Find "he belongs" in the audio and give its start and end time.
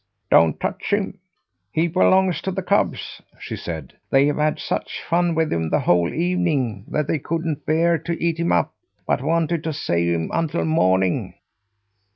1.71-2.41